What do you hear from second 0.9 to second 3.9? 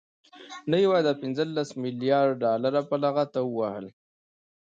دا پنځلس مليارده ډالر په لغته ووهل،